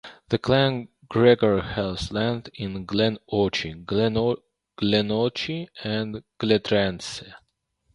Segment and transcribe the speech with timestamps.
[0.29, 7.33] The Clan Gregor held lands in Glen Orchy, Glenlochy and Glenstrae.